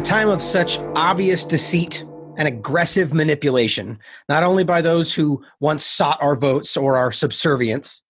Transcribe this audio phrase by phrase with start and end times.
[0.00, 2.06] a time of such obvious deceit
[2.38, 3.98] and aggressive manipulation,
[4.30, 8.02] not only by those who once sought our votes or our subservience,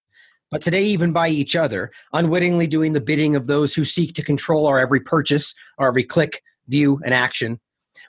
[0.52, 4.22] but today even by each other, unwittingly doing the bidding of those who seek to
[4.22, 7.58] control our every purchase, our every click, view, and action.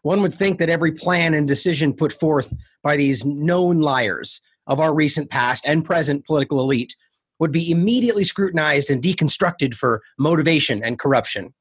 [0.04, 2.54] One would think that every plan and decision put forth
[2.84, 6.96] by these known liars of our recent past and present political elite
[7.40, 11.56] would be immediately scrutinized and deconstructed for motivation and corruption.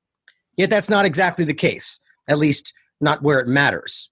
[0.58, 1.98] Yet that's not exactly the case,
[2.30, 4.08] at least not where it matters.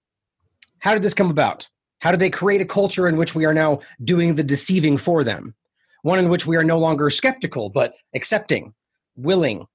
[0.80, 1.68] How did this come about?
[2.00, 5.24] How did they create a culture in which we are now doing the deceiving for
[5.24, 5.54] them?
[6.02, 8.74] One in which we are no longer skeptical, but accepting,
[9.16, 9.66] willing,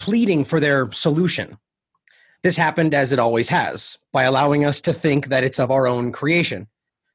[0.00, 1.58] pleading for their solution.
[2.42, 5.86] This happened as it always has, by allowing us to think that it's of our
[5.86, 6.68] own creation,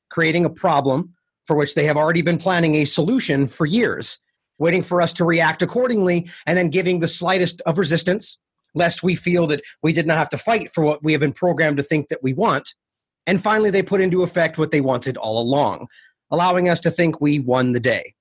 [0.10, 1.14] creating a problem
[1.46, 4.20] for which they have already been planning a solution for years,
[4.60, 8.40] waiting for us to react accordingly, and then giving the slightest of resistance
[8.76, 11.34] lest we feel that we did not have to fight for what we have been
[11.34, 12.74] programmed to think that we want.
[13.26, 15.88] And finally, they put into effect what they wanted all along,
[16.32, 18.16] allowing us to think we won the day.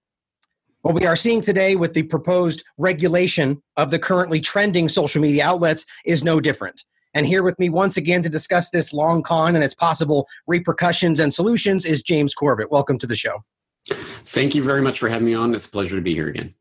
[0.82, 5.44] What we are seeing today with the proposed regulation of the currently trending social media
[5.44, 6.84] outlets is no different.
[7.14, 11.20] And here with me once again to discuss this long con and its possible repercussions
[11.20, 12.70] and solutions is James Corbett.
[12.70, 13.44] Welcome to the show.
[13.86, 15.54] Thank you very much for having me on.
[15.54, 16.54] It's a pleasure to be here again.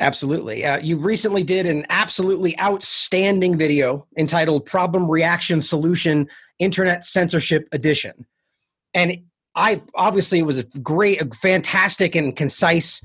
[0.00, 0.64] Absolutely.
[0.64, 6.26] Uh, you recently did an absolutely outstanding video entitled Problem Reaction Solution
[6.58, 8.24] Internet Censorship Edition.
[8.94, 9.18] And
[9.54, 13.02] I obviously it was a great, a fantastic, and concise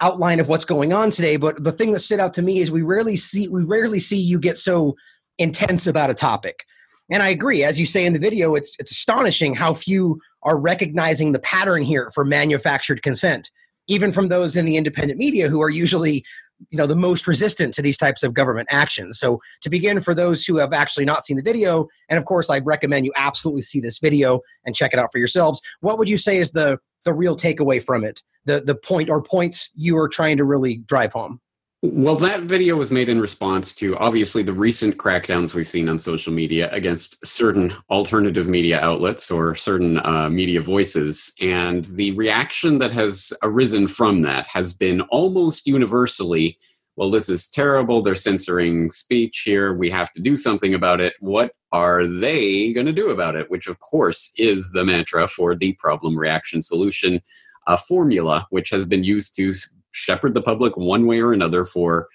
[0.00, 1.36] outline of what's going on today.
[1.36, 4.18] But the thing that stood out to me is we rarely see we rarely see
[4.18, 4.96] you get so
[5.38, 6.64] intense about a topic.
[7.08, 10.58] And I agree, as you say in the video, it's it's astonishing how few are
[10.58, 13.52] recognizing the pattern here for manufactured consent
[13.88, 16.24] even from those in the independent media who are usually
[16.70, 19.18] you know the most resistant to these types of government actions.
[19.18, 22.50] So to begin for those who have actually not seen the video and of course
[22.50, 26.08] i recommend you absolutely see this video and check it out for yourselves what would
[26.08, 28.22] you say is the the real takeaway from it?
[28.44, 31.40] The the point or points you are trying to really drive home
[31.84, 35.98] well, that video was made in response to obviously the recent crackdowns we've seen on
[35.98, 41.32] social media against certain alternative media outlets or certain uh, media voices.
[41.40, 46.56] And the reaction that has arisen from that has been almost universally
[46.96, 48.02] well, this is terrible.
[48.02, 49.72] They're censoring speech here.
[49.72, 51.14] We have to do something about it.
[51.20, 53.50] What are they going to do about it?
[53.50, 57.22] Which, of course, is the mantra for the problem reaction solution
[57.66, 59.54] uh, formula, which has been used to
[59.92, 62.08] shepherd the public one way or another for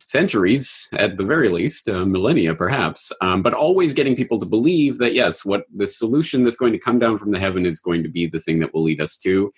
[0.00, 4.98] centuries at the very least uh, millennia perhaps um, but always getting people to believe
[4.98, 8.02] that yes what the solution that's going to come down from the heaven is going
[8.02, 9.50] to be the thing that will lead us to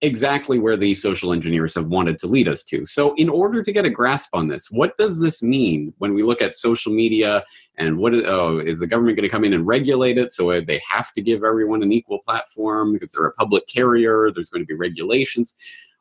[0.00, 2.86] exactly where the social engineers have wanted to lead us to.
[2.86, 6.22] So in order to get a grasp on this what does this mean when we
[6.22, 7.44] look at social media
[7.76, 10.32] and what is, oh, is the government going to come in and regulate it?
[10.32, 14.50] So they have to give everyone an equal platform because they're a public carrier there's
[14.50, 15.56] going to be regulations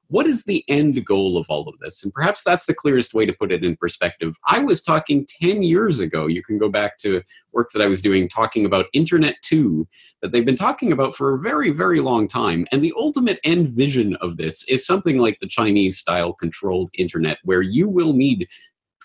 [0.09, 2.03] what is the end goal of all of this?
[2.03, 4.35] And perhaps that's the clearest way to put it in perspective.
[4.47, 6.28] I was talking 10 years ago.
[6.28, 9.88] You can go back to work that I was doing talking about Internet 2
[10.22, 12.66] that they've been talking about for a very, very long time.
[12.72, 17.39] And the ultimate end vision of this is something like the Chinese style controlled Internet,
[17.44, 18.47] where you will need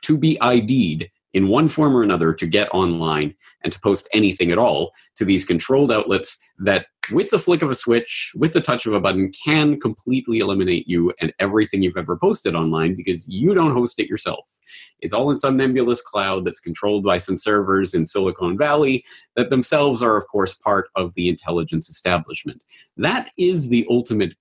[0.03, 3.35] to be ID'd in one form or another to get online
[3.65, 7.71] and to post anything at all to these controlled outlets that with the flick of
[7.71, 11.97] a switch with the touch of a button can completely eliminate you and everything you've
[11.97, 14.59] ever posted online because you don't host it yourself
[15.01, 19.05] it's all in some nebulous cloud that's controlled by some servers in silicon valley
[19.35, 22.61] that themselves are of course part of the intelligence establishment
[22.97, 24.35] that is the ultimate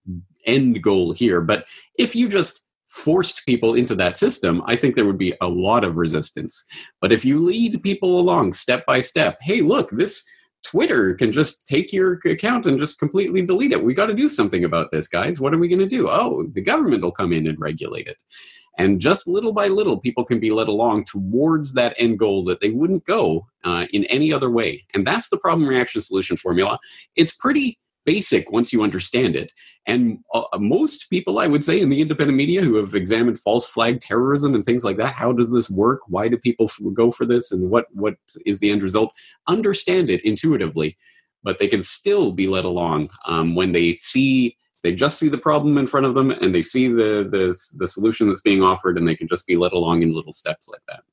[0.45, 1.65] end goal here but
[1.97, 5.85] if you just forced people into that system, I think there would be a lot
[5.85, 6.65] of resistance.
[6.99, 10.25] But if you lead people along step by step, hey, look, this
[10.63, 13.83] Twitter can just take your account and just completely delete it.
[13.83, 15.39] We got to do something about this, guys.
[15.39, 16.09] What are we going to do?
[16.09, 18.17] Oh, the government will come in and regulate it.
[18.77, 22.61] And just little by little, people can be led along towards that end goal that
[22.61, 24.85] they wouldn't go uh, in any other way.
[24.93, 26.79] And that's the problem reaction solution formula.
[27.15, 29.51] It's pretty basic once you understand it.
[29.87, 33.67] And uh, most people, I would say, in the independent media who have examined false
[33.67, 36.01] flag terrorism and things like that, how does this work?
[36.07, 37.51] Why do people f- go for this?
[37.51, 39.11] And what, what is the end result?
[39.47, 40.97] Understand it intuitively,
[41.43, 44.55] but they can still be led along um, when they see.
[44.83, 47.87] They just see the problem in front of them, and they see the, the the
[47.87, 50.81] solution that's being offered, and they can just be led along in little steps like
[50.87, 51.03] that.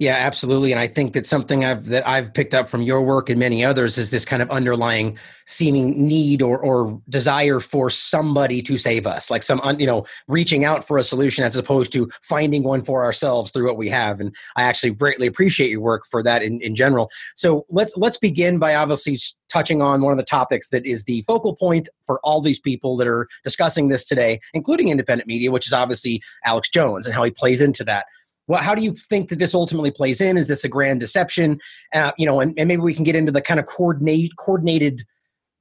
[0.00, 0.72] Yeah, absolutely.
[0.72, 3.64] And I think that something I've that I've picked up from your work and many
[3.64, 9.06] others is this kind of underlying seeming need or or desire for somebody to save
[9.06, 12.80] us, like some you know reaching out for a solution as opposed to finding one
[12.80, 14.18] for ourselves through what we have.
[14.18, 17.08] And I actually greatly appreciate your work for that in, in general.
[17.36, 19.16] So let's let's begin by obviously
[19.48, 22.96] touching on one of the topics that is the focal point for all these people
[22.96, 27.22] that are discussing this today, including independent media, which is obviously Alex Jones and how
[27.22, 28.06] he plays into that
[28.46, 30.36] well, how do you think that this ultimately plays in?
[30.36, 31.58] Is this a grand deception?
[31.94, 35.02] Uh, you know, and, and maybe we can get into the kind of coordinate, coordinated,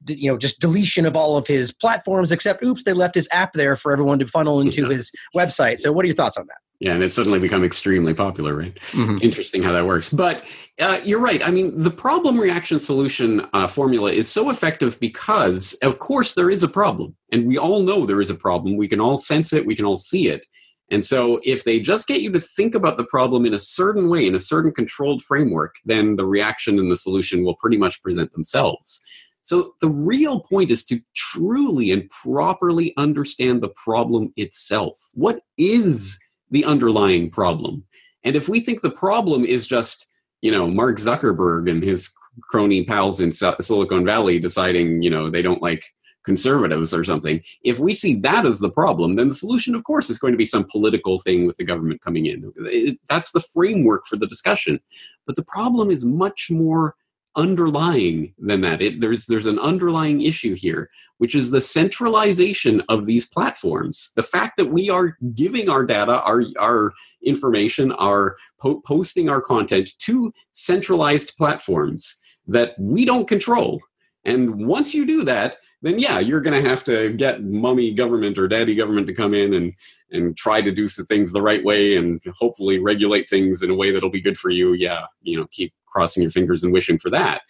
[0.07, 2.31] you know, just deletion of all of his platforms.
[2.31, 4.89] Except, oops, they left his app there for everyone to funnel into yeah.
[4.89, 5.79] his website.
[5.79, 6.57] So, what are your thoughts on that?
[6.79, 8.77] Yeah, and it's suddenly become extremely popular, right?
[8.91, 9.19] Mm-hmm.
[9.21, 10.09] Interesting how that works.
[10.09, 10.43] But
[10.79, 11.45] uh, you're right.
[11.47, 16.49] I mean, the problem reaction solution uh, formula is so effective because, of course, there
[16.49, 17.15] is a problem.
[17.31, 18.75] And we all know there is a problem.
[18.75, 20.45] We can all sense it, we can all see it.
[20.93, 24.09] And so, if they just get you to think about the problem in a certain
[24.09, 28.03] way, in a certain controlled framework, then the reaction and the solution will pretty much
[28.03, 29.03] present themselves.
[29.41, 34.95] So, the real point is to truly and properly understand the problem itself.
[35.15, 36.19] What is
[36.51, 37.85] the underlying problem?
[38.23, 40.13] And if we think the problem is just,
[40.43, 42.13] you know, Mark Zuckerberg and his
[42.43, 45.85] crony pals in Silicon Valley deciding, you know, they don't like
[46.23, 47.41] conservatives or something.
[47.63, 50.37] If we see that as the problem, then the solution, of course, is going to
[50.37, 52.53] be some political thing with the government coming in.
[52.57, 54.79] It, that's the framework for the discussion.
[55.25, 56.95] But the problem is much more
[57.35, 58.81] underlying than that.
[58.81, 64.11] It, there's there's an underlying issue here, which is the centralization of these platforms.
[64.15, 66.93] The fact that we are giving our data, our our
[67.23, 73.81] information, our po- posting our content to centralized platforms that we don't control.
[74.25, 78.39] And once you do that, then yeah, you're going to have to get mummy government
[78.39, 79.73] or daddy government to come in and
[80.11, 83.75] and try to do some things the right way and hopefully regulate things in a
[83.75, 84.73] way that'll be good for you.
[84.73, 87.41] Yeah, you know, keep crossing your fingers and wishing for that.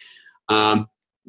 [0.49, 0.87] Um,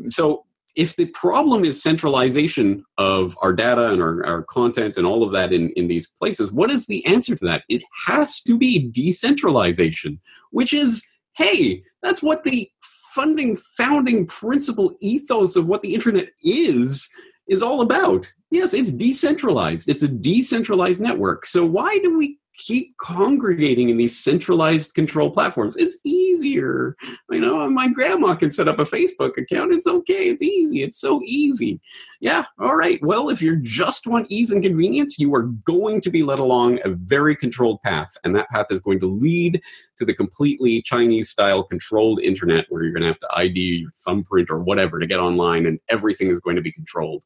[0.08, 5.22] so if the problem is centralization of our data and our, our content and all
[5.22, 7.62] of that in, in these places, what is the answer to that?
[7.68, 10.20] It has to be decentralization,
[10.50, 11.06] which is,
[11.36, 12.68] hey, that's what the
[13.14, 17.10] funding founding principle ethos of what the internet is
[17.48, 18.32] is all about.
[18.50, 19.88] Yes, it's decentralized.
[19.88, 21.46] It's a decentralized network.
[21.46, 25.76] So why do we keep congregating in these centralized control platforms.
[25.76, 26.96] It's easier.
[27.30, 29.72] You know, my grandma can set up a Facebook account.
[29.72, 30.28] It's okay.
[30.28, 30.82] It's easy.
[30.82, 31.80] It's so easy.
[32.20, 32.44] Yeah.
[32.58, 33.00] All right.
[33.02, 36.78] Well, if you just want ease and convenience, you are going to be led along
[36.84, 38.16] a very controlled path.
[38.24, 39.60] And that path is going to lead
[39.98, 43.90] to the completely Chinese style controlled internet where you're going to have to ID your
[44.04, 47.22] thumbprint or whatever to get online and everything is going to be controlled.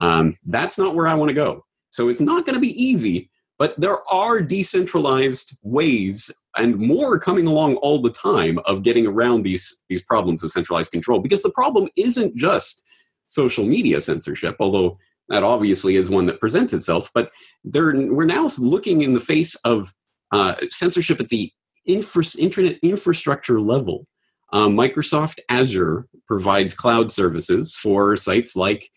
[0.00, 1.64] Um, that's not where I want to go.
[1.92, 7.46] So it's not going to be easy but there are decentralized ways and more coming
[7.46, 11.50] along all the time of getting around these, these problems of centralized control because the
[11.50, 12.84] problem isn't just
[13.28, 14.98] social media censorship, although
[15.28, 17.10] that obviously is one that presents itself.
[17.14, 17.30] But
[17.64, 19.94] there, we're now looking in the face of
[20.32, 21.52] uh, censorship at the
[21.86, 24.06] infra- internet infrastructure level.
[24.52, 28.90] Um, Microsoft Azure provides cloud services for sites like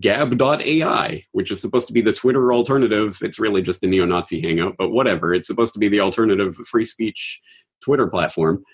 [0.00, 3.18] gab.ai, which is supposed to be the Twitter alternative.
[3.22, 5.32] It's really just a neo Nazi hangout, but whatever.
[5.32, 7.40] It's supposed to be the alternative free speech
[7.82, 8.64] Twitter platform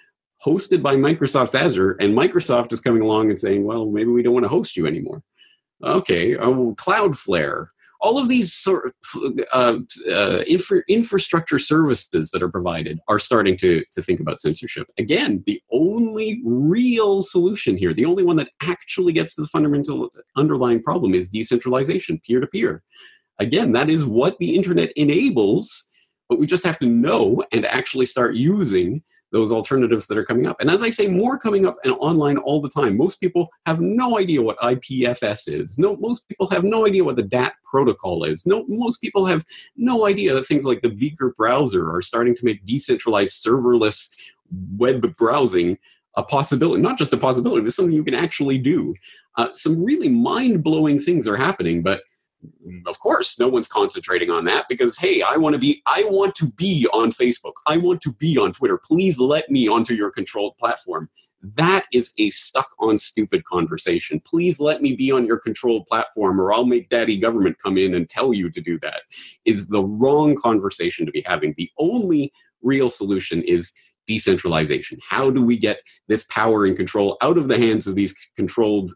[0.45, 1.93] hosted by Microsoft's Azure.
[1.93, 4.87] And Microsoft is coming along and saying, well, maybe we don't want to host you
[4.87, 5.23] anymore.
[5.83, 7.67] Okay, oh, Cloudflare
[8.01, 8.95] all of these sort of
[9.53, 9.79] uh,
[10.11, 14.87] uh, infra- infrastructure services that are provided are starting to, to think about censorship.
[14.99, 20.11] Again, the only real solution here, the only one that actually gets to the fundamental
[20.37, 22.83] underlying problem is decentralization, peer to peer.
[23.39, 25.91] Again, that is what the internet enables,
[26.29, 30.47] but we just have to know and actually start using those alternatives that are coming
[30.47, 30.61] up.
[30.61, 32.97] And as I say, more coming up and online all the time.
[32.97, 35.79] Most people have no idea what IPFS is.
[35.79, 38.47] No, most people have no idea what the DAT protocol is.
[38.47, 39.45] No, most people have
[39.77, 44.15] no idea that things like the Beaker browser are starting to make decentralized serverless
[44.77, 45.79] web browsing
[46.17, 48.95] a possibility, not just a possibility, but something you can actually do.
[49.37, 52.03] Uh, some really mind blowing things are happening, but
[52.87, 56.35] of course no one's concentrating on that because hey i want to be i want
[56.35, 57.53] to be on facebook.
[57.67, 58.79] I want to be on twitter.
[58.79, 61.11] Please let me onto your controlled platform.
[61.43, 64.21] That is a stuck on stupid conversation.
[64.21, 67.95] Please let me be on your controlled platform or i'll make daddy government come in
[67.95, 69.03] and tell you to do that
[69.45, 71.55] is the wrong conversation to be having.
[71.57, 72.33] The only
[72.63, 73.73] real solution is
[74.07, 74.99] decentralization.
[75.09, 78.91] How do we get this power and control out of the hands of these controlled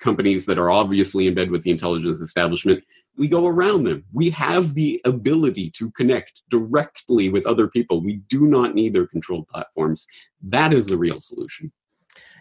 [0.00, 2.82] companies that are obviously in bed with the intelligence establishment,
[3.16, 4.04] we go around them.
[4.12, 8.02] We have the ability to connect directly with other people.
[8.02, 10.06] We do not need their controlled platforms.
[10.42, 11.72] That is the real solution.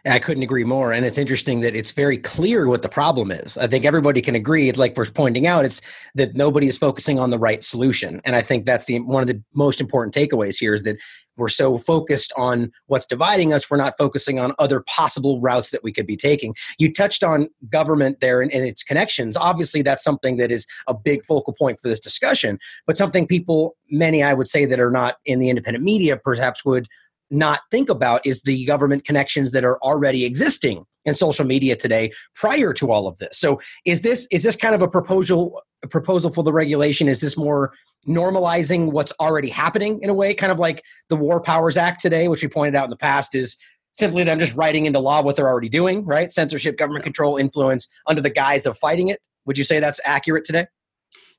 [0.05, 0.91] I couldn't agree more.
[0.93, 3.57] And it's interesting that it's very clear what the problem is.
[3.57, 5.81] I think everybody can agree, like we're pointing out, it's
[6.15, 8.21] that nobody is focusing on the right solution.
[8.23, 10.97] And I think that's the one of the most important takeaways here is that
[11.37, 15.83] we're so focused on what's dividing us, we're not focusing on other possible routes that
[15.83, 16.53] we could be taking.
[16.77, 19.37] You touched on government there and, and its connections.
[19.37, 23.75] Obviously, that's something that is a big focal point for this discussion, but something people,
[23.89, 26.87] many I would say, that are not in the independent media perhaps would
[27.31, 32.11] not think about is the government connections that are already existing in social media today
[32.35, 33.39] prior to all of this.
[33.39, 37.07] So is this is this kind of a proposal a proposal for the regulation?
[37.07, 37.73] Is this more
[38.07, 40.33] normalizing what's already happening in a way?
[40.33, 43.35] Kind of like the war powers act today which we pointed out in the past
[43.35, 43.57] is
[43.93, 46.31] simply them just writing into law what they're already doing right?
[46.31, 49.19] Censorship government control influence under the guise of fighting it.
[49.45, 50.67] Would you say that's accurate today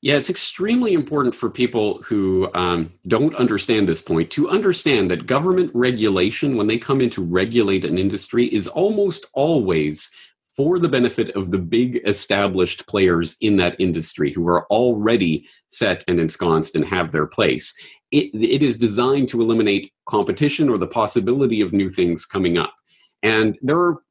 [0.02, 5.26] yeah, it's extremely important for people who um, don't understand this point to understand that
[5.26, 10.11] government regulation, when they come in to regulate an industry, is almost always
[10.57, 16.02] for the benefit of the big established players in that industry who are already set
[16.09, 17.75] and ensconced and have their place.
[18.11, 22.75] It, it is designed to eliminate competition or the possibility of new things coming up.
[23.23, 24.02] And there are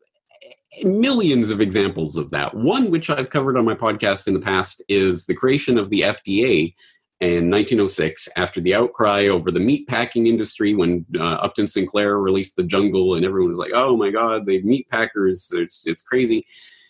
[0.84, 2.54] millions of examples of that.
[2.54, 6.02] One, which I've covered on my podcast in the past, is the creation of the
[6.02, 6.74] FDA
[7.22, 12.56] in 1906 after the outcry over the meat packing industry when uh, Upton Sinclair released
[12.56, 16.46] The Jungle and everyone was like, oh my God, the meat packers, it's, it's crazy.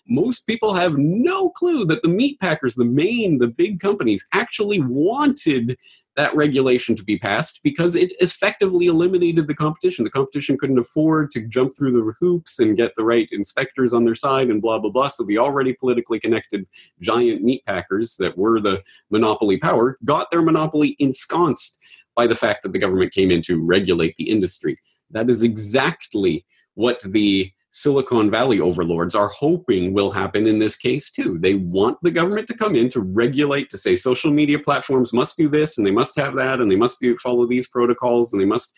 [0.07, 4.81] Most people have no clue that the meat packers, the main, the big companies, actually
[4.81, 5.77] wanted
[6.19, 10.03] that regulation to be passed because it effectively eliminated the competition.
[10.03, 14.03] The competition couldn't afford to jump through the hoops and get the right inspectors on
[14.03, 15.07] their side and blah, blah, blah.
[15.07, 16.67] So the already politically connected
[16.99, 21.81] giant meat packers that were the monopoly power got their monopoly ensconced
[22.17, 24.77] by the fact that the government came in to regulate the industry.
[25.11, 27.49] That is exactly what the
[27.81, 31.37] Silicon Valley overlords are hoping will happen in this case too.
[31.39, 35.37] They want the government to come in to regulate, to say social media platforms must
[35.37, 38.41] do this and they must have that and they must do, follow these protocols and
[38.41, 38.77] they must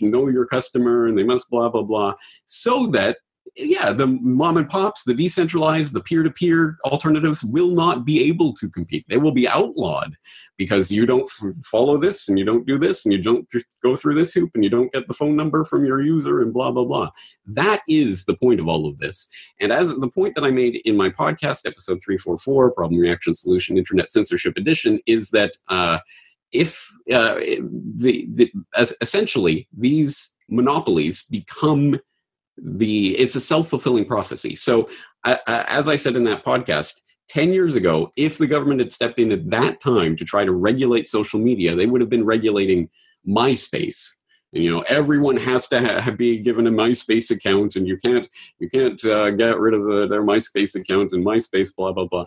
[0.00, 2.14] know your customer and they must blah, blah, blah,
[2.46, 3.18] so that
[3.58, 8.22] yeah, the mom and pops, the decentralized, the peer to peer alternatives will not be
[8.22, 9.04] able to compete.
[9.08, 10.14] They will be outlawed
[10.56, 13.48] because you don't f- follow this and you don't do this and you don't
[13.82, 16.52] go through this hoop and you don't get the phone number from your user and
[16.52, 17.10] blah, blah, blah.
[17.46, 19.28] That is the point of all of this.
[19.60, 23.76] And as the point that I made in my podcast, episode 344, Problem Reaction Solution
[23.76, 25.98] Internet Censorship Edition, is that uh,
[26.52, 31.98] if uh, the, the as essentially these monopolies become
[32.62, 34.56] the it's a self-fulfilling prophecy.
[34.56, 34.88] So
[35.24, 39.32] as i said in that podcast 10 years ago if the government had stepped in
[39.32, 42.88] at that time to try to regulate social media they would have been regulating
[43.26, 44.14] myspace.
[44.52, 48.28] And, you know everyone has to ha- be given a myspace account and you can't
[48.58, 52.26] you can't uh, get rid of the, their myspace account and myspace blah blah blah.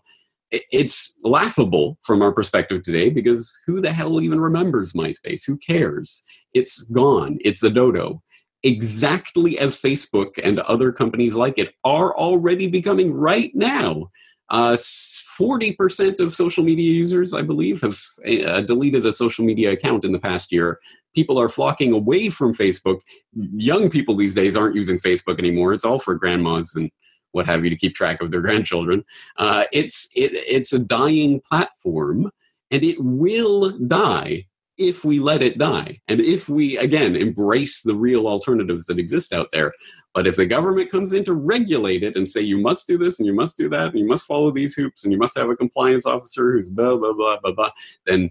[0.52, 5.44] It's laughable from our perspective today because who the hell even remembers myspace?
[5.48, 6.26] Who cares?
[6.54, 7.38] It's gone.
[7.40, 8.22] It's a dodo
[8.63, 14.12] exactly as Facebook and other companies like it are already becoming right now.
[14.50, 20.03] Uh, 40% of social media users, I believe, have uh, deleted a social media account
[20.03, 20.80] in the past year.
[21.15, 23.00] People are flocking away from Facebook.
[23.34, 25.74] Young people these days aren't using Facebook anymore.
[25.74, 26.91] It's all for grandmas and
[27.32, 29.06] what have you to keep track of their grandchildren.
[29.38, 32.30] Uh, it's it, it's a dying platform,
[32.70, 34.46] and it will die
[34.78, 39.34] if we let it die and if we again embrace the real alternatives that exist
[39.34, 39.74] out there
[40.13, 43.20] but if the government comes in to regulate it and say you must do this
[43.20, 45.50] and you must do that and you must follow these hoops and you must have
[45.50, 47.70] a compliance officer who's blah blah blah blah blah
[48.06, 48.30] then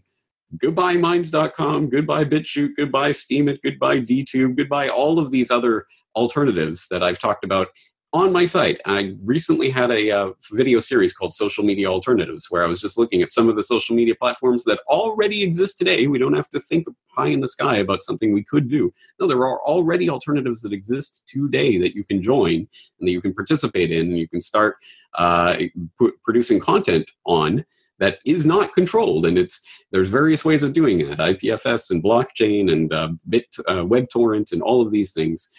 [0.59, 5.85] goodbye minds.com goodbye bitchute goodbye Steemit goodbye dtube goodbye all of these other
[6.17, 7.69] alternatives that i've talked about
[8.13, 12.65] on my site, I recently had a uh, video series called Social Media Alternatives, where
[12.65, 16.09] I was just looking at some of the social media platforms that already exist today.
[16.09, 18.93] We don't have to think high in the sky about something we could do.
[19.21, 22.55] No, there are already alternatives that exist today that you can join
[22.99, 24.79] and that you can participate in, and you can start
[25.15, 25.57] uh,
[26.01, 27.65] p- producing content on
[28.01, 29.61] that is not controlled and it's
[29.93, 34.53] there's various ways of doing it ipfs and blockchain and uh, bit uh, web torrent
[34.53, 35.51] and all of these things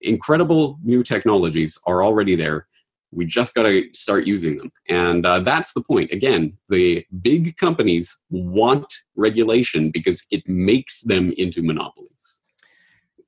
[0.00, 2.66] incredible new technologies are already there.
[3.12, 4.72] We just got to start using them.
[4.88, 6.10] And uh, that's the point.
[6.10, 12.40] Again, the big companies want regulation because it makes them into monopolies.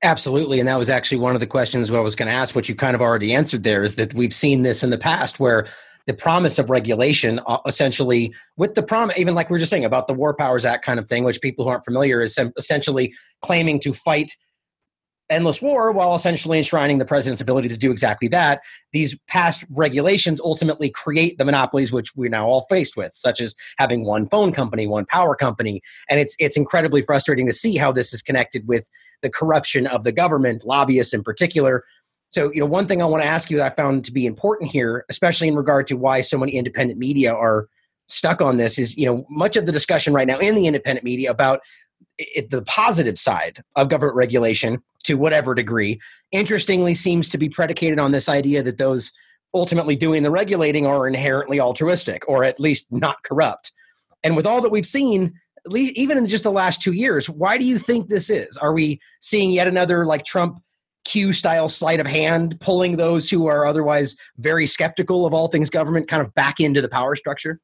[0.03, 0.59] Absolutely.
[0.59, 2.75] And that was actually one of the questions I was going to ask, what you
[2.75, 5.65] kind of already answered there is that we've seen this in the past where
[6.05, 9.85] the promise of regulation, uh, essentially, with the promise, even like we are just saying
[9.85, 13.13] about the War Powers Act kind of thing, which people who aren't familiar is essentially
[13.41, 14.31] claiming to fight
[15.29, 18.61] endless war while essentially enshrining the president's ability to do exactly that.
[18.93, 23.55] These past regulations ultimately create the monopolies which we're now all faced with, such as
[23.77, 27.91] having one phone company, one power company, and it's it's incredibly frustrating to see how
[27.91, 28.89] this is connected with
[29.21, 31.83] the corruption of the government, lobbyists in particular.
[32.29, 34.25] So, you know, one thing I want to ask you that I found to be
[34.25, 37.67] important here, especially in regard to why so many independent media are
[38.07, 41.03] stuck on this is, you know, much of the discussion right now in the independent
[41.03, 41.61] media about
[42.17, 45.99] it, the positive side of government regulation to whatever degree,
[46.31, 49.11] interestingly seems to be predicated on this idea that those
[49.53, 53.71] ultimately doing the regulating are inherently altruistic or at least not corrupt.
[54.23, 55.33] And with all that we've seen,
[55.71, 58.57] even in just the last two years, why do you think this is?
[58.57, 60.61] Are we seeing yet another like Trump
[61.05, 65.69] Q style sleight of hand pulling those who are otherwise very skeptical of all things
[65.69, 67.59] government kind of back into the power structure?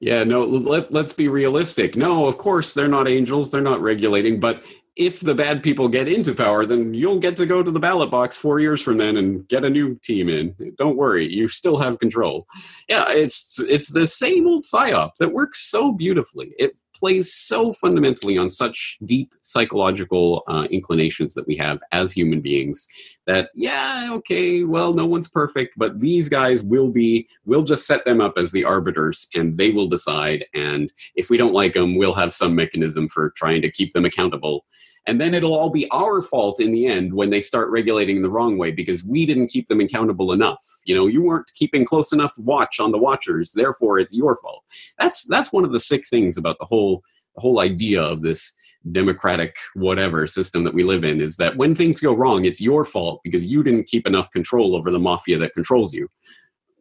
[0.00, 1.96] Yeah, no, let, let's be realistic.
[1.96, 4.62] No, of course, they're not angels, they're not regulating, but
[4.96, 8.10] if the bad people get into power, then you'll get to go to the ballot
[8.10, 10.54] box four years from then and get a new team in.
[10.78, 12.46] Don't worry, you still have control.
[12.88, 16.52] Yeah, it's it's the same old psyop that works so beautifully.
[16.58, 22.40] It plays so fundamentally on such deep psychological uh, inclinations that we have as human
[22.42, 22.86] beings
[23.26, 28.04] that yeah okay well no one's perfect but these guys will be we'll just set
[28.04, 30.44] them up as the arbiters and they will decide.
[30.54, 34.04] And if we don't like them we'll have some mechanism for trying to keep them
[34.04, 34.66] accountable
[35.10, 38.30] and then it'll all be our fault in the end when they start regulating the
[38.30, 40.64] wrong way because we didn't keep them accountable enough.
[40.84, 44.62] You know you weren't keeping close enough watch on the watchers therefore it's your fault.
[45.00, 47.02] That's that's one of the sick things about the whole
[47.34, 48.56] the whole idea of this
[48.92, 52.84] democratic whatever system that we live in is that when things go wrong it's your
[52.84, 56.08] fault because you didn't keep enough control over the mafia that controls you.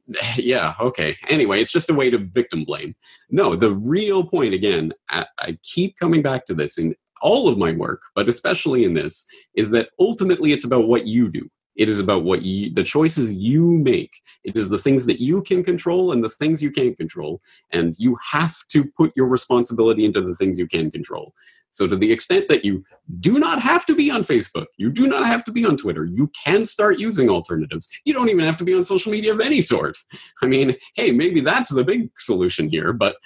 [0.36, 1.17] Yeah okay.
[1.29, 2.95] Anyway it's just a way to victim blame.
[3.31, 7.58] No the real point again I, I, keep coming back to this in all of
[7.58, 11.50] my work but especially in this is that ultimately it's about what you do
[11.80, 14.12] it is about what you, the choices you make.
[14.44, 17.42] It is the things that you can control and the things you can't control.
[17.72, 21.34] And you have to put your responsibility into the things you can control.
[21.72, 22.84] So, to the extent that you
[23.20, 26.03] do not have to be on Facebook, you do not have to be on Twitter,
[26.03, 27.88] you can start using alternatives.
[28.05, 29.98] You don't even have to be on social media of any sort.
[30.42, 33.18] I mean, hey, maybe that's the big solution here, but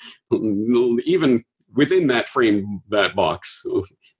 [1.05, 3.65] even within that frame, that box,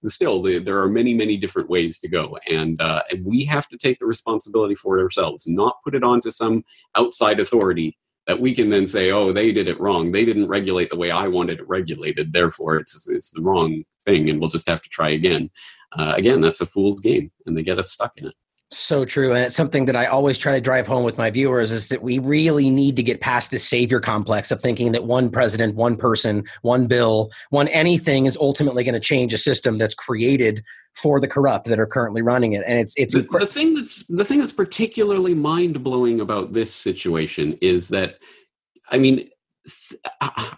[0.05, 2.37] still there are many many different ways to go.
[2.49, 6.03] And, uh, and we have to take the responsibility for it ourselves not put it
[6.03, 6.63] onto some
[6.95, 10.11] outside authority that we can then say oh they did it wrong.
[10.11, 12.33] They didn't regulate the way i wanted it regulated.
[12.33, 15.49] Therefore it's it's the wrong thing and we'll just have to try again.
[15.97, 18.35] Uh, again that's a fool's game and they get us stuck in it
[18.77, 19.33] so true.
[19.33, 22.01] And it's something that I always try to drive home with my viewers is that
[22.01, 25.95] we really need to get past the savior complex of thinking that one president, one
[25.95, 30.63] person, one bill, one anything is ultimately going to change a system that's created
[30.95, 32.63] for the corrupt that are currently running it.
[32.67, 36.73] And it's it's the, the thing that's the thing that's particularly mind blowing about this
[36.73, 38.19] situation is that
[38.89, 39.29] I mean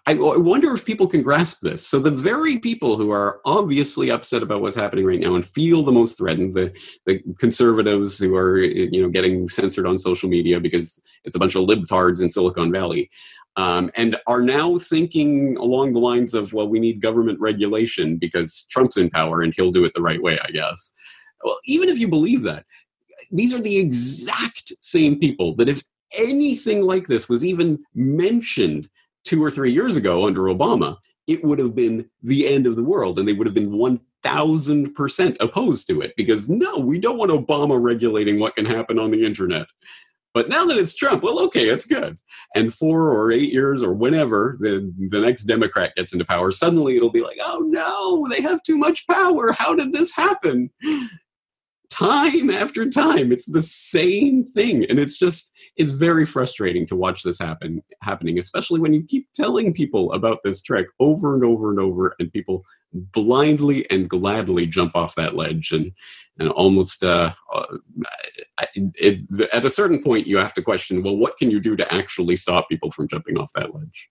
[0.07, 1.85] I wonder if people can grasp this.
[1.85, 5.83] So the very people who are obviously upset about what's happening right now and feel
[5.83, 10.59] the most threatened, the, the conservatives who are you know getting censored on social media
[10.59, 13.11] because it's a bunch of libtards in Silicon Valley,
[13.57, 18.65] um, and are now thinking along the lines of, well, we need government regulation because
[18.69, 20.93] Trump's in power and he'll do it the right way, I guess.
[21.43, 22.65] Well, even if you believe that,
[23.31, 28.89] these are the exact same people that if anything like this was even mentioned
[29.25, 32.83] two or three years ago under Obama, it would have been the end of the
[32.83, 37.31] world and they would have been 1000% opposed to it because no, we don't want
[37.31, 39.65] Obama regulating what can happen on the internet.
[40.35, 42.17] But now that it's Trump, well, okay, it's good.
[42.55, 46.97] And four or eight years or whenever the, the next Democrat gets into power, suddenly
[46.97, 49.53] it'll be like, oh no, they have too much power.
[49.53, 50.71] How did this happen?
[51.95, 54.83] Time after time, it's the same thing.
[54.89, 59.29] And it's just, it's very frustrating to watch this happen happening, especially when you keep
[59.33, 64.65] telling people about this trek over and over and over, and people blindly and gladly
[64.65, 65.91] jump off that ledge and
[66.37, 67.77] and almost uh, uh,
[68.73, 69.21] it,
[69.53, 72.37] at a certain point you have to question well what can you do to actually
[72.37, 74.09] stop people from jumping off that ledge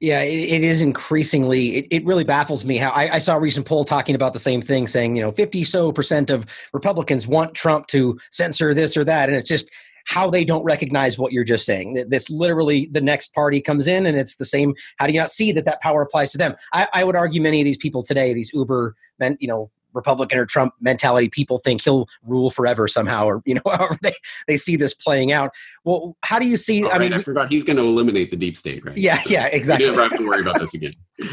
[0.00, 1.76] yeah, it, it is increasingly.
[1.76, 4.38] It, it, really baffles me how I, I, saw a recent poll talking about the
[4.38, 8.96] same thing, saying you know fifty so percent of Republicans want Trump to censor this
[8.96, 9.70] or that, and it's just
[10.06, 11.94] how they don't recognize what you're just saying.
[12.08, 14.74] This literally, the next party comes in and it's the same.
[14.96, 16.54] How do you not see that that power applies to them?
[16.72, 18.96] I, I would argue many of these people today, these Uber,
[19.38, 23.62] you know, Republican or Trump mentality people think he'll rule forever somehow, or you know,
[23.66, 24.14] however they,
[24.46, 25.50] they see this playing out.
[25.84, 26.84] Well, how do you see?
[26.84, 28.96] Oh, I right, mean, I forgot he's going to eliminate the deep state, right?
[28.96, 29.86] yeah, yeah, exactly.
[29.86, 30.94] You never have to worry about this again.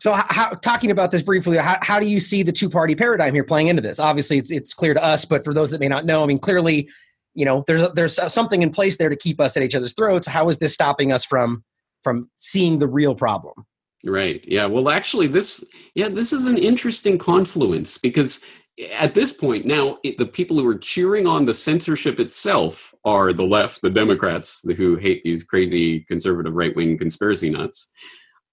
[0.00, 3.32] So, how, talking about this briefly, how, how do you see the two party paradigm
[3.32, 3.98] here playing into this?
[3.98, 6.38] Obviously, it's it's clear to us, but for those that may not know, I mean,
[6.38, 6.90] clearly,
[7.34, 10.26] you know, there's there's something in place there to keep us at each other's throats.
[10.26, 11.64] How is this stopping us from
[12.02, 13.64] from seeing the real problem?
[14.06, 14.44] Right.
[14.46, 14.66] Yeah.
[14.66, 15.64] Well, actually, this
[15.94, 18.44] yeah, this is an interesting confluence because
[18.92, 23.32] at this point now, it, the people who are cheering on the censorship itself are
[23.32, 27.92] the left, the Democrats, the, who hate these crazy conservative right wing conspiracy nuts,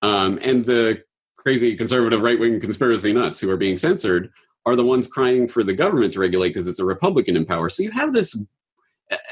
[0.01, 1.03] um, and the
[1.37, 4.29] crazy conservative right wing conspiracy nuts who are being censored
[4.65, 7.67] are the ones crying for the government to regulate because it's a Republican in power.
[7.67, 8.39] So you have this.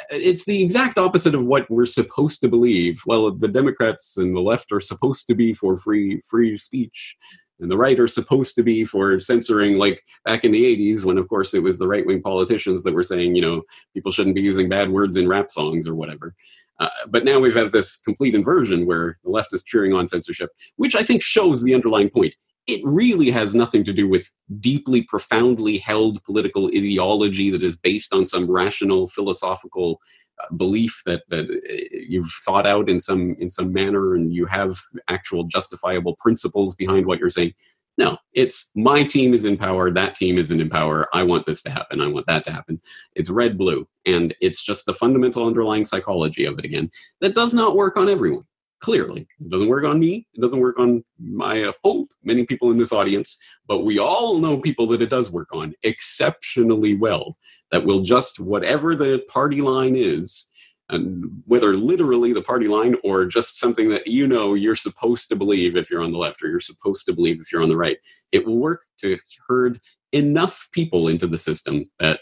[0.10, 3.02] It's the exact opposite of what we're supposed to believe.
[3.06, 7.16] Well, the Democrats and the left are supposed to be for free free speech,
[7.60, 9.78] and the right are supposed to be for censoring.
[9.78, 12.94] Like back in the '80s, when of course it was the right wing politicians that
[12.94, 13.64] were saying, you know,
[13.94, 16.34] people shouldn't be using bad words in rap songs or whatever.
[16.80, 20.50] Uh, but now we've had this complete inversion where the left is cheering on censorship,
[20.78, 22.34] which I think shows the underlying point.
[22.70, 24.30] It really has nothing to do with
[24.60, 30.00] deeply, profoundly held political ideology that is based on some rational philosophical
[30.42, 34.46] uh, belief that that uh, you've thought out in some in some manner, and you
[34.46, 37.54] have actual justifiable principles behind what you're saying.
[38.00, 41.10] No, it's my team is in power, that team isn't in power.
[41.14, 42.80] I want this to happen, I want that to happen.
[43.14, 43.90] It's red blue.
[44.06, 48.08] And it's just the fundamental underlying psychology of it again that does not work on
[48.08, 48.46] everyone.
[48.82, 50.26] Clearly, it doesn't work on me.
[50.34, 53.38] It doesn't work on my uh, hope, many people in this audience,
[53.68, 57.38] but we all know people that it does work on exceptionally well.
[57.72, 60.50] That will just, whatever the party line is,
[60.90, 65.36] and whether literally the party line or just something that you know you're supposed to
[65.36, 67.78] believe if you're on the left or you're supposed to believe if you're on the
[67.78, 67.98] right
[68.32, 69.80] it will work to herd
[70.12, 72.22] enough people into the system that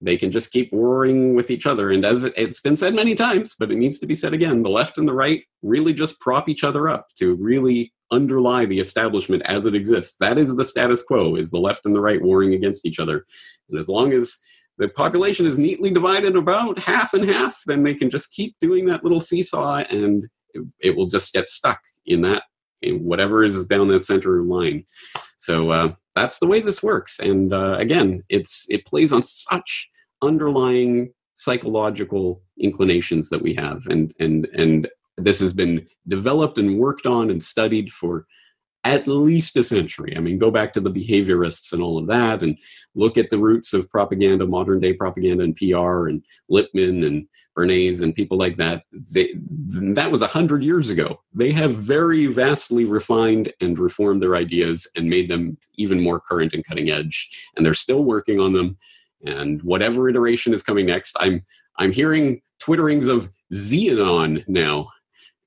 [0.00, 1.90] they can just keep warring with each other.
[1.90, 4.70] And as it's been said many times but it needs to be said again the
[4.70, 9.42] left and the right really just prop each other up to really underlie the establishment
[9.44, 10.16] as it exists.
[10.18, 13.26] That is the status quo is the left and the right warring against each other.
[13.68, 14.38] And as long as
[14.78, 18.86] the population is neatly divided about half and half, then they can just keep doing
[18.86, 20.28] that little seesaw and
[20.80, 22.44] it, will just get stuck in that,
[22.80, 24.84] in whatever is down the center line.
[25.38, 27.18] So uh, that's the way this works.
[27.18, 29.90] And uh, again, it's it plays on such
[30.22, 37.06] underlying psychological inclinations that we have and and and this has been developed and worked
[37.06, 38.26] on and studied for
[38.84, 40.16] at least a century.
[40.16, 42.56] I mean, go back to the behaviorists and all of that and
[42.94, 48.02] look at the roots of propaganda, modern day propaganda and PR and Lippmann and Bernays
[48.02, 48.84] and people like that.
[48.92, 51.20] They, that was a hundred years ago.
[51.34, 56.54] They have very vastly refined and reformed their ideas and made them even more current
[56.54, 57.28] and cutting edge.
[57.56, 58.78] And they're still working on them.
[59.24, 61.44] And whatever iteration is coming next, I'm
[61.78, 64.88] I'm hearing twitterings of Xenon now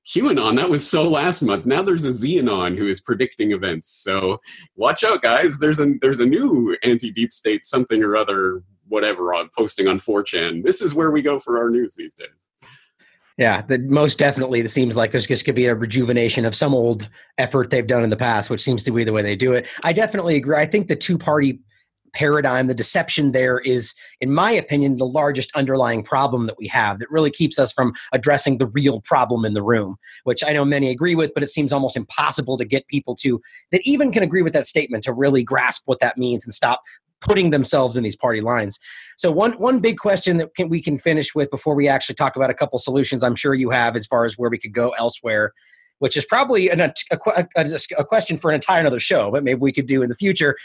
[0.06, 1.64] QAnon, that was so last month.
[1.64, 3.88] Now there's a Xenon who is predicting events.
[3.88, 4.40] So
[4.74, 5.58] watch out, guys.
[5.58, 10.64] There's a there's a new anti-deep state something or other, whatever, on posting on 4chan.
[10.64, 12.48] This is where we go for our news these days.
[13.38, 16.74] Yeah, the, most definitely it seems like there's just to be a rejuvenation of some
[16.74, 19.52] old effort they've done in the past, which seems to be the way they do
[19.52, 19.66] it.
[19.82, 20.56] I definitely agree.
[20.56, 21.60] I think the two party
[22.12, 26.98] paradigm, the deception there is, in my opinion, the largest underlying problem that we have
[26.98, 30.64] that really keeps us from addressing the real problem in the room, which I know
[30.64, 34.22] many agree with, but it seems almost impossible to get people to that even can
[34.22, 36.82] agree with that statement to really grasp what that means and stop
[37.20, 38.78] putting themselves in these party lines.
[39.16, 42.36] So one one big question that can, we can finish with before we actually talk
[42.36, 44.90] about a couple solutions I'm sure you have as far as where we could go
[44.90, 45.52] elsewhere
[46.02, 47.46] which is probably an, a, a,
[47.96, 50.56] a, question for an entire another show, but maybe we could do in the future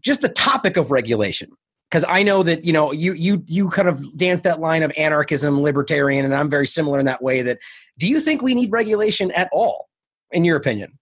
[0.00, 1.50] just the topic of regulation
[1.90, 4.92] because I know that you know you you you kind of dance that line of
[4.98, 7.42] anarchism, libertarian, and I'm very similar in that way.
[7.42, 7.58] That
[7.98, 9.88] do you think we need regulation at all,
[10.32, 10.98] in your opinion?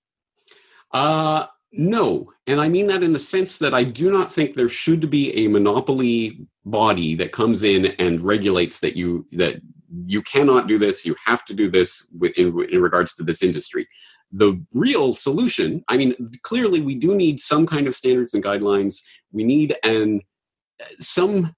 [0.91, 4.69] Uh, no, and I mean that in the sense that I do not think there
[4.69, 9.63] should be a monopoly body that comes in and regulates that you that
[10.07, 13.87] you cannot do this, you have to do this in, in regards to this industry
[14.33, 19.03] the real solution i mean clearly we do need some kind of standards and guidelines.
[19.31, 20.23] We need an
[20.99, 21.55] some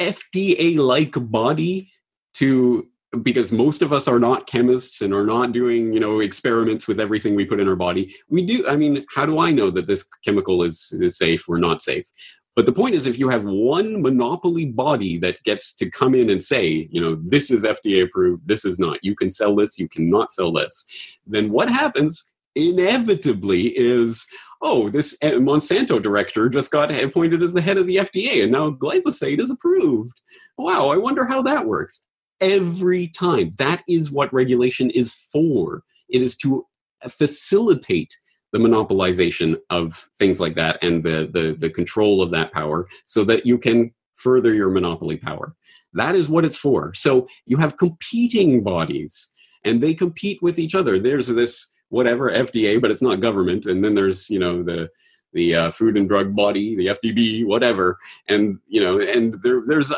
[0.00, 1.90] fda like body
[2.34, 2.88] to
[3.22, 6.98] because most of us are not chemists and are not doing you know experiments with
[6.98, 8.14] everything we put in our body.
[8.28, 11.58] We do i mean how do i know that this chemical is, is safe or
[11.58, 12.06] not safe
[12.54, 16.30] but the point is, if you have one monopoly body that gets to come in
[16.30, 19.78] and say, you know, this is FDA approved, this is not, you can sell this,
[19.78, 20.86] you cannot sell this,
[21.26, 24.26] then what happens inevitably is
[24.62, 28.52] oh, this uh, Monsanto director just got appointed as the head of the FDA, and
[28.52, 30.22] now glyphosate is approved.
[30.56, 32.06] Wow, I wonder how that works.
[32.40, 33.54] Every time.
[33.58, 35.82] That is what regulation is for.
[36.08, 36.66] It is to
[37.08, 38.16] facilitate
[38.52, 43.24] the monopolization of things like that and the, the, the control of that power so
[43.24, 45.54] that you can further your monopoly power.
[45.94, 46.94] That is what it's for.
[46.94, 49.32] So you have competing bodies
[49.64, 50.98] and they compete with each other.
[50.98, 53.66] There's this whatever FDA, but it's not government.
[53.66, 54.90] And then there's, you know, the,
[55.32, 57.98] the uh, food and drug body, the FDB, whatever.
[58.28, 59.92] And, you know, and there, there's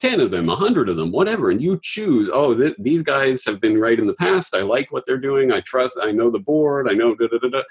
[0.00, 3.60] 10 of them, 100 of them, whatever, and you choose, oh, th- these guys have
[3.60, 4.54] been right in the past.
[4.54, 5.52] I like what they're doing.
[5.52, 7.62] I trust, I know the board, I know da da da da.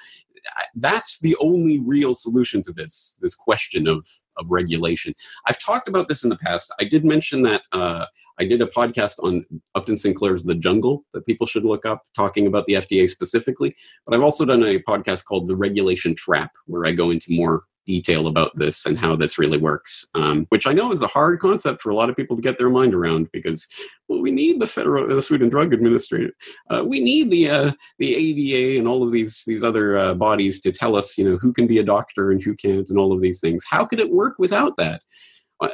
[0.76, 5.14] That's the only real solution to this, this question of, of regulation.
[5.46, 6.74] I've talked about this in the past.
[6.80, 8.06] I did mention that uh,
[8.40, 12.46] I did a podcast on Upton Sinclair's The Jungle that people should look up, talking
[12.46, 13.76] about the FDA specifically.
[14.06, 17.64] But I've also done a podcast called The Regulation Trap, where I go into more
[17.88, 21.40] detail about this and how this really works, um, which I know is a hard
[21.40, 23.68] concept for a lot of people to get their mind around because
[24.08, 26.32] well, we need the federal the Food and Drug Administration,
[26.70, 30.62] uh, we need the uh, the AVA and all of these these other uh, bodies
[30.62, 33.14] to tell us you know who can be a doctor and who can't and all
[33.14, 33.66] of these things.
[33.68, 35.02] How could it work without that?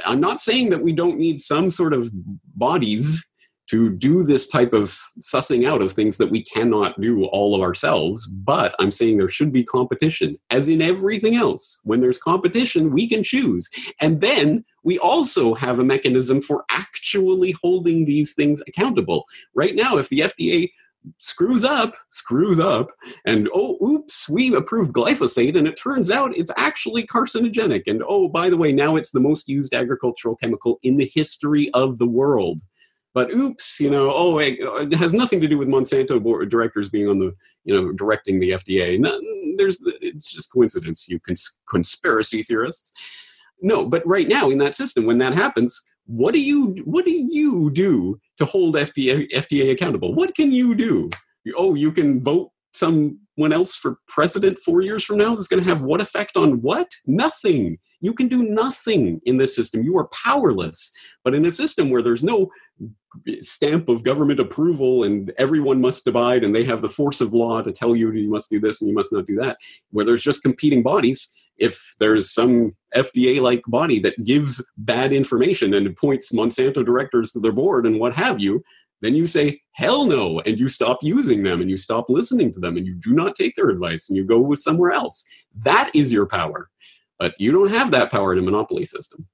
[0.06, 2.10] I'm not saying that we don't need some sort of
[2.56, 3.30] bodies
[3.69, 7.62] to do this type of sussing out of things that we cannot do all of
[7.62, 8.28] ourselves.
[8.28, 11.80] But I'm saying there should be competition, as in everything else.
[11.84, 13.69] When there's competition, we can choose.
[14.02, 19.26] And then we also have a mechanism for actually holding these things accountable.
[19.54, 20.69] Right now, if the FDA
[21.19, 22.91] screws up, screws up,
[23.26, 27.84] and oh, oops, we approved glyphosate, and it turns out it's actually carcinogenic.
[27.88, 31.69] And oh, by the way, now it's the most used agricultural chemical in the history
[31.73, 32.62] of the world
[33.13, 36.49] but oops, you know, oh, uh, it, has nothing to do with Monsanto board uh,
[36.49, 38.99] directors being on the, you know, directing the FDA.
[38.99, 39.19] No,
[39.58, 42.91] there's, it's just coincidence, you cons- conspiracy theorists.
[43.62, 47.12] No, but right now in that system, when that happens, what do you, what do
[47.12, 50.13] you do to hold FDA, FDA accountable?
[50.13, 51.10] What can you do?
[51.56, 53.19] Oh, you can vote someone
[53.52, 55.36] else for president four years from now.
[55.36, 56.89] That's going to have what effect on what?
[57.06, 57.78] Nothing.
[58.03, 59.81] You can do nothing in this system.
[59.81, 60.91] You are powerless.
[61.23, 62.51] But in a system where there's no
[63.39, 67.61] stamp of government approval and everyone must abide and they have the force of law
[67.61, 69.57] to tell you you must do this and you must not do that,
[69.91, 75.73] where there's just competing bodies, if there's some FDA like body that gives bad information
[75.73, 78.61] and appoints Monsanto directors to their board and what have you,
[79.01, 82.59] then you say hell no and you stop using them and you stop listening to
[82.59, 85.25] them and you do not take their advice and you go with somewhere else.
[85.63, 86.69] That is your power.
[87.19, 89.28] But you don't have that power in a monopoly system.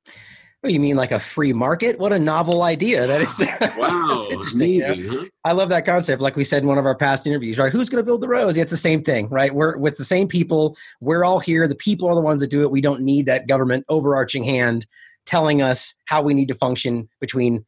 [0.61, 1.97] Oh, you mean like a free market?
[1.99, 3.07] What a novel idea!
[3.07, 3.39] That is
[3.77, 4.83] wow, interesting.
[4.83, 5.25] Amazing, huh?
[5.45, 6.21] I love that concept.
[6.21, 7.71] Like we said in one of our past interviews, right?
[7.71, 8.57] Who's going to build the roads?
[8.57, 9.55] Yeah, It's the same thing, right?
[9.55, 10.75] We're with the same people.
[10.99, 11.65] We're all here.
[11.65, 12.71] The people are the ones that do it.
[12.71, 14.85] We don't need that government overarching hand
[15.25, 17.65] telling us how we need to function between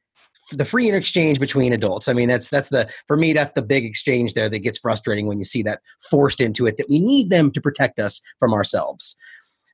[0.51, 2.07] the free exchange between adults.
[2.07, 5.27] I mean, that's that's the for me that's the big exchange there that gets frustrating
[5.27, 8.53] when you see that forced into it that we need them to protect us from
[8.53, 9.15] ourselves.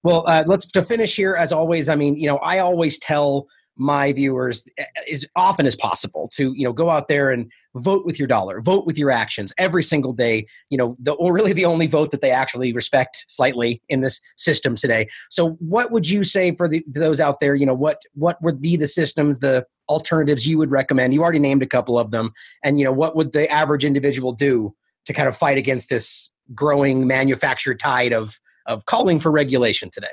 [0.03, 1.35] Well, uh, let's to finish here.
[1.35, 5.75] As always, I mean, you know, I always tell my viewers eh, as often as
[5.75, 9.11] possible to you know go out there and vote with your dollar vote with your
[9.11, 10.45] actions every single day.
[10.69, 14.19] You know the or really the only vote that they actually respect slightly in this
[14.35, 15.07] system today.
[15.29, 18.41] So what would you say for, the, for those out there you know what what
[18.41, 21.13] would be the systems the alternatives you would recommend?
[21.13, 22.31] You already named a couple of them.
[22.63, 24.73] And you know what would the average individual do
[25.05, 30.07] to kind of fight against this growing manufactured tide of of calling for regulation today.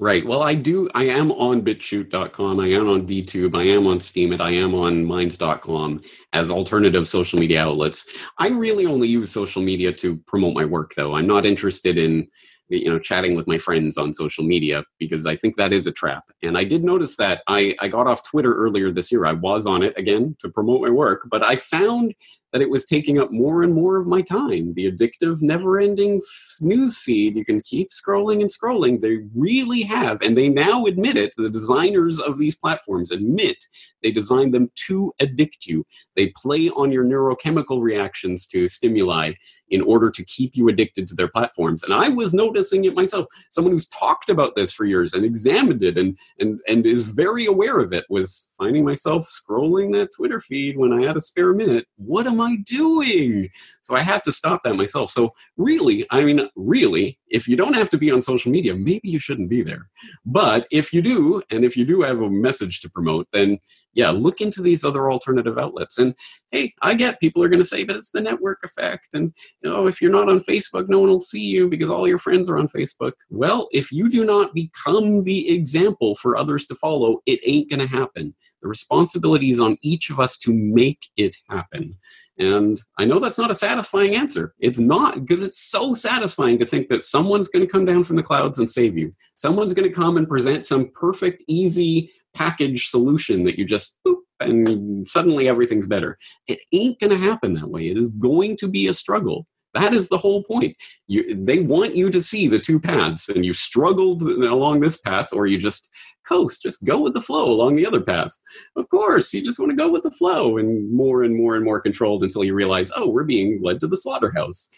[0.00, 0.26] Right.
[0.26, 0.88] Well, I do.
[0.94, 2.58] I am on bitchute.com.
[2.58, 3.54] I am on DTube.
[3.54, 4.30] I am on Steam.
[4.30, 4.40] Steemit.
[4.40, 6.00] I am on minds.com
[6.32, 8.08] as alternative social media outlets.
[8.38, 11.14] I really only use social media to promote my work, though.
[11.14, 12.28] I'm not interested in
[12.70, 15.92] you know chatting with my friends on social media because i think that is a
[15.92, 19.32] trap and i did notice that i i got off twitter earlier this year i
[19.32, 22.14] was on it again to promote my work but i found
[22.52, 24.74] that it was taking up more and more of my time.
[24.74, 26.20] The addictive, never ending
[26.60, 29.00] news feed, you can keep scrolling and scrolling.
[29.00, 33.56] They really have, and they now admit it, the designers of these platforms admit
[34.02, 35.84] they designed them to addict you.
[36.16, 39.32] They play on your neurochemical reactions to stimuli
[39.70, 41.84] in order to keep you addicted to their platforms.
[41.84, 43.26] And I was noticing it myself.
[43.50, 47.46] Someone who's talked about this for years and examined it and, and, and is very
[47.46, 51.52] aware of it was finding myself scrolling that Twitter feed when I had a spare
[51.52, 51.86] minute.
[51.96, 53.48] What am am I doing?
[53.82, 55.10] So I have to stop that myself.
[55.10, 59.08] So, really, I mean, really, if you don't have to be on social media, maybe
[59.08, 59.88] you shouldn't be there.
[60.24, 63.58] But if you do, and if you do have a message to promote, then
[63.92, 65.98] yeah, look into these other alternative outlets.
[65.98, 66.14] And
[66.50, 69.14] hey, I get people are going to say, but it's the network effect.
[69.14, 72.06] And, you know, if you're not on Facebook, no one will see you because all
[72.06, 73.12] your friends are on Facebook.
[73.30, 77.80] Well, if you do not become the example for others to follow, it ain't going
[77.80, 78.34] to happen.
[78.62, 81.98] The responsibility is on each of us to make it happen.
[82.40, 84.54] And I know that's not a satisfying answer.
[84.58, 88.16] It's not because it's so satisfying to think that someone's going to come down from
[88.16, 89.14] the clouds and save you.
[89.36, 94.20] Someone's going to come and present some perfect, easy package solution that you just boop
[94.40, 96.16] and suddenly everything's better.
[96.48, 97.88] It ain't going to happen that way.
[97.88, 99.46] It is going to be a struggle.
[99.74, 100.76] That is the whole point.
[101.06, 105.28] You, they want you to see the two paths, and you struggled along this path,
[105.32, 105.90] or you just
[106.26, 108.42] coast, just go with the flow along the other paths.
[108.76, 111.64] Of course, you just want to go with the flow and more and more and
[111.64, 114.70] more controlled until you realize, oh, we're being led to the slaughterhouse.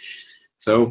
[0.56, 0.90] So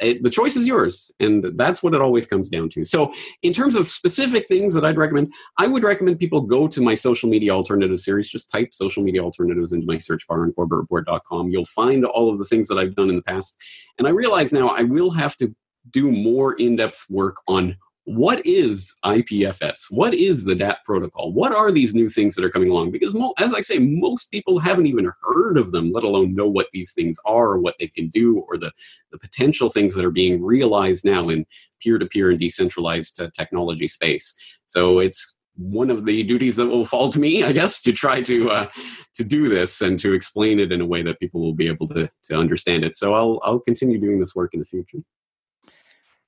[0.00, 2.84] it, the choice is yours and that's what it always comes down to.
[2.84, 6.80] So in terms of specific things that i'd recommend i would recommend people go to
[6.80, 8.30] my social media alternative series.
[8.30, 12.38] Just type social media alternatives into my search bar on corbettreport.com you'll find all of
[12.38, 13.56] the things that i've done in the past.
[13.98, 15.54] And i realize now i will have to
[15.90, 19.86] do more in-depth work on what is IPFS?
[19.90, 21.32] What is the DAT protocol?
[21.32, 22.90] What are these new things that are coming along?
[22.90, 26.68] Because, as I say, most people haven't even heard of them, let alone know what
[26.72, 28.72] these things are, or what they can do, or the,
[29.12, 31.46] the potential things that are being realized now in
[31.80, 34.34] peer to peer and decentralized uh, technology space.
[34.66, 38.22] So it's one of the duties that will fall to me, I guess, to try
[38.22, 38.66] to uh,
[39.14, 41.86] to do this and to explain it in a way that people will be able
[41.88, 42.96] to to understand it.
[42.96, 44.98] So I'll I'll continue doing this work in the future.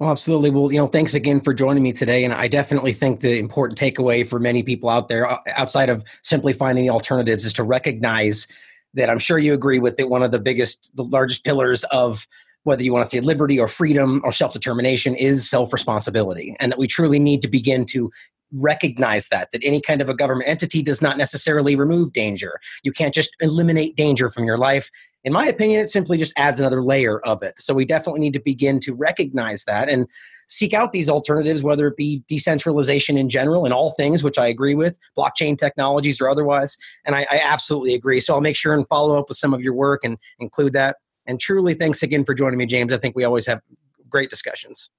[0.03, 0.51] Well, absolutely.
[0.51, 2.25] Well, you know, thanks again for joining me today.
[2.25, 6.53] And I definitely think the important takeaway for many people out there, outside of simply
[6.53, 8.49] finding the alternatives, is to recognize
[8.95, 12.27] that I'm sure you agree with that one of the biggest, the largest pillars of
[12.65, 16.57] whether you want to say liberty or freedom or self determination is self responsibility.
[16.59, 18.11] And that we truly need to begin to
[18.55, 22.93] recognize that that any kind of a government entity does not necessarily remove danger you
[22.93, 24.91] can't just eliminate danger from your life
[25.25, 28.33] in my opinion it simply just adds another layer of it so we definitely need
[28.33, 30.07] to begin to recognize that and
[30.49, 34.47] seek out these alternatives whether it be decentralization in general and all things which i
[34.47, 38.75] agree with blockchain technologies or otherwise and I, I absolutely agree so i'll make sure
[38.75, 42.25] and follow up with some of your work and include that and truly thanks again
[42.25, 43.61] for joining me james i think we always have
[44.09, 44.91] great discussions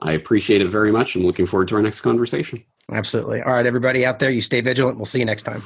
[0.00, 2.62] I appreciate it very much and looking forward to our next conversation.
[2.92, 3.42] Absolutely.
[3.42, 4.98] All right, everybody out there, you stay vigilant.
[4.98, 5.62] We'll see you next time.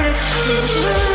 [0.00, 1.09] Decision